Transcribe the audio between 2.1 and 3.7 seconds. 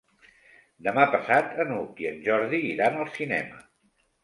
en Jordi iran al cinema.